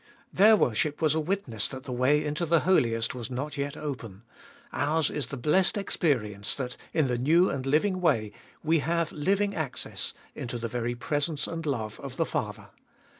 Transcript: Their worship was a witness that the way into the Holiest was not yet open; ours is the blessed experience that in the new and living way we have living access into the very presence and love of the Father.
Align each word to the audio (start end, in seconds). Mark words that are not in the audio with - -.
Their 0.33 0.55
worship 0.57 0.99
was 0.99 1.13
a 1.13 1.19
witness 1.19 1.67
that 1.67 1.83
the 1.83 1.91
way 1.91 2.25
into 2.25 2.43
the 2.47 2.61
Holiest 2.61 3.13
was 3.13 3.29
not 3.29 3.55
yet 3.55 3.77
open; 3.77 4.23
ours 4.73 5.11
is 5.11 5.27
the 5.27 5.37
blessed 5.37 5.77
experience 5.77 6.55
that 6.55 6.75
in 6.91 7.05
the 7.05 7.19
new 7.19 7.51
and 7.51 7.67
living 7.67 8.01
way 8.01 8.31
we 8.63 8.79
have 8.79 9.11
living 9.11 9.53
access 9.53 10.15
into 10.33 10.57
the 10.57 10.67
very 10.67 10.95
presence 10.95 11.45
and 11.45 11.67
love 11.67 11.99
of 11.99 12.17
the 12.17 12.25
Father. 12.25 12.69